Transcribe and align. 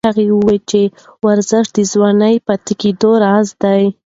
هغه 0.07 0.23
وایي 0.37 0.59
چې 0.69 0.81
ورزش 1.25 1.65
د 1.77 1.77
ځوان 1.91 2.19
پاتې 2.47 2.73
کېدو 2.81 3.11
راز 3.23 3.47
دی. 3.63 3.83